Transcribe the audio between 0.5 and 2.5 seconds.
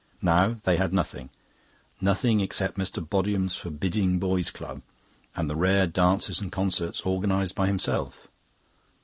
they had nothing, nothing